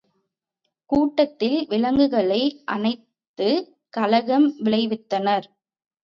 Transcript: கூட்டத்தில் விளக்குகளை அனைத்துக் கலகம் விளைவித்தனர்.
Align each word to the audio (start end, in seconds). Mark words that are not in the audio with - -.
கூட்டத்தில் 0.89 1.67
விளக்குகளை 1.67 2.39
அனைத்துக் 2.65 3.67
கலகம் 3.89 4.47
விளைவித்தனர். 4.59 5.45